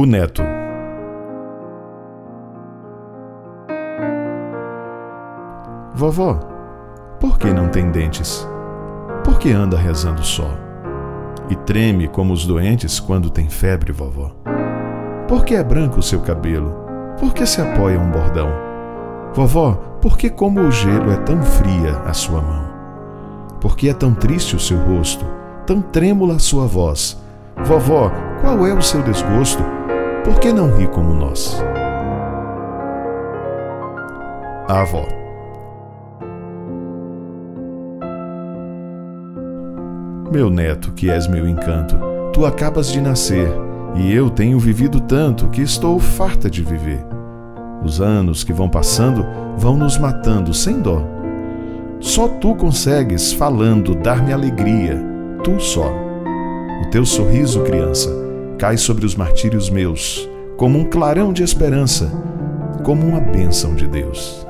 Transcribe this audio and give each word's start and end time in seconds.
O 0.00 0.06
neto. 0.06 0.42
Vovó, 5.92 6.40
por 7.20 7.38
que 7.38 7.52
não 7.52 7.68
tem 7.68 7.90
dentes? 7.90 8.48
Por 9.22 9.38
que 9.38 9.52
anda 9.52 9.76
rezando 9.76 10.24
só? 10.24 10.56
E 11.50 11.54
treme 11.54 12.08
como 12.08 12.32
os 12.32 12.46
doentes 12.46 12.98
quando 12.98 13.28
tem 13.28 13.50
febre, 13.50 13.92
vovó? 13.92 14.34
Por 15.28 15.44
que 15.44 15.54
é 15.54 15.62
branco 15.62 15.98
o 15.98 16.02
seu 16.02 16.20
cabelo? 16.20 16.74
Por 17.18 17.34
que 17.34 17.44
se 17.44 17.60
apoia 17.60 18.00
um 18.00 18.10
bordão? 18.10 18.48
Vovó, 19.34 19.72
por 20.00 20.16
que 20.16 20.30
como 20.30 20.62
o 20.62 20.72
gelo 20.72 21.12
é 21.12 21.16
tão 21.16 21.42
fria 21.42 21.98
a 22.06 22.14
sua 22.14 22.40
mão? 22.40 22.64
Por 23.60 23.76
que 23.76 23.90
é 23.90 23.92
tão 23.92 24.14
triste 24.14 24.56
o 24.56 24.60
seu 24.60 24.78
rosto, 24.78 25.26
tão 25.66 25.82
trêmula 25.82 26.36
a 26.36 26.38
sua 26.38 26.66
voz? 26.66 27.22
Vovó, 27.66 28.10
qual 28.40 28.66
é 28.66 28.72
o 28.72 28.80
seu 28.80 29.02
desgosto? 29.02 29.62
Por 30.30 30.38
que 30.38 30.52
não 30.52 30.70
ri 30.76 30.86
como 30.86 31.12
nós? 31.12 31.60
A 34.68 34.82
avó. 34.82 35.04
Meu 40.30 40.48
neto, 40.48 40.92
que 40.92 41.10
és 41.10 41.26
meu 41.26 41.48
encanto, 41.48 41.96
tu 42.32 42.46
acabas 42.46 42.92
de 42.92 43.00
nascer, 43.00 43.50
e 43.96 44.14
eu 44.14 44.30
tenho 44.30 44.60
vivido 44.60 45.00
tanto 45.00 45.48
que 45.48 45.62
estou 45.62 45.98
farta 45.98 46.48
de 46.48 46.62
viver. 46.62 47.04
Os 47.84 48.00
anos 48.00 48.44
que 48.44 48.52
vão 48.52 48.68
passando 48.68 49.26
vão 49.56 49.76
nos 49.76 49.98
matando 49.98 50.54
sem 50.54 50.80
dó. 50.80 51.02
Só 51.98 52.28
tu 52.28 52.54
consegues, 52.54 53.32
falando, 53.32 53.96
dar-me 53.96 54.32
alegria, 54.32 54.96
tu 55.42 55.58
só. 55.58 55.92
O 56.86 56.90
teu 56.92 57.04
sorriso, 57.04 57.64
criança, 57.64 58.20
cai 58.60 58.76
sobre 58.76 59.06
os 59.06 59.14
martírios 59.14 59.70
meus, 59.70 60.29
como 60.60 60.78
um 60.78 60.84
clarão 60.84 61.32
de 61.32 61.42
esperança, 61.42 62.12
como 62.84 63.06
uma 63.06 63.18
bênção 63.18 63.74
de 63.74 63.88
Deus. 63.88 64.46